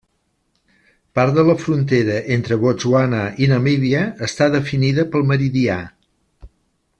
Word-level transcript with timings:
Part 1.19 1.35
de 1.39 1.43
la 1.49 1.55
frontera 1.65 2.15
entre 2.35 2.57
Botswana 2.63 3.19
i 3.45 3.51
Namíbia 3.53 4.01
està 4.29 4.49
definida 4.59 5.07
pel 5.13 5.29
meridià. 5.33 5.79